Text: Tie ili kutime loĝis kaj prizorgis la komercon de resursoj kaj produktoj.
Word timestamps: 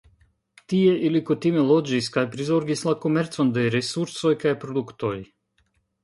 Tie 0.71 0.93
ili 1.09 1.19
kutime 1.25 1.65
loĝis 1.71 2.07
kaj 2.15 2.23
prizorgis 2.35 2.81
la 2.87 2.93
komercon 3.03 3.51
de 3.59 3.65
resursoj 3.75 4.31
kaj 4.45 4.55
produktoj. 4.65 5.13